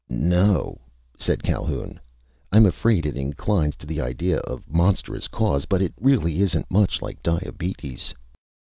"No 0.09 0.49
o 0.49 0.55
o," 0.57 0.81
said 1.15 1.43
Calhoun. 1.43 1.99
"I'm 2.51 2.65
afraid 2.65 3.05
it 3.05 3.15
inclines 3.15 3.75
to 3.75 3.85
the 3.85 4.01
idea 4.01 4.37
of 4.39 4.63
a 4.67 4.75
monstrous 4.75 5.27
cause, 5.27 5.65
but 5.65 5.79
it 5.79 5.93
really 5.99 6.41
isn't 6.41 6.71
much 6.71 7.03
like 7.03 7.21
diabetes." 7.21 8.11